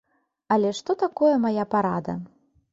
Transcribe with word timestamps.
Але 0.57 0.71
што 0.79 0.95
такое 1.05 1.31
мая 1.45 1.69
парада? 1.77 2.19